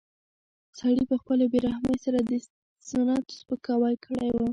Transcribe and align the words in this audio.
سړي 0.79 1.03
په 1.09 1.15
خپلې 1.21 1.45
بې 1.51 1.59
رحمۍ 1.67 1.97
سره 2.05 2.19
د 2.29 2.31
سنتو 2.87 3.33
سپکاوی 3.39 3.95
کړی 4.05 4.29
و. 4.33 4.37